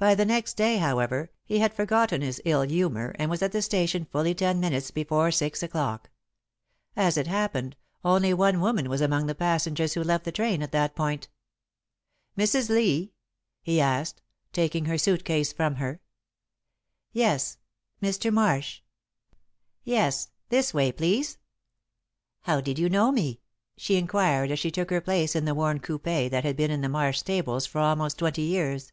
[0.00, 3.60] By the next day, however, he had forgotten his ill humour and was at the
[3.60, 6.08] station fully ten minutes before six o'clock.
[6.94, 7.74] As it happened,
[8.04, 11.26] only one woman was among the passengers who left the train at that point.
[12.36, 12.68] "Mrs.
[12.68, 13.12] Lee?"
[13.60, 16.00] he asked, taking her suit case from her.
[17.12, 17.58] "Yes.
[18.00, 18.32] Mr.
[18.32, 18.82] Marsh?"
[19.82, 20.28] "Yes.
[20.48, 21.38] This way, please."
[22.42, 23.40] "How did you know me?"
[23.76, 26.82] she inquired, as she took her place in the worn coupé that had been in
[26.82, 28.92] the Marsh stables for almost twenty years.